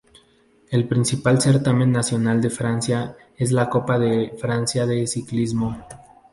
[0.71, 5.77] El principal certamen nacional de Francia es la Copa de Francia de Ciclismo.